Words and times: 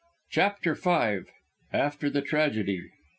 CHAPTER 0.31 0.73
V. 0.73 1.19
AFTER 1.71 2.09
THE 2.09 2.23
TRAGEDY. 2.23 2.89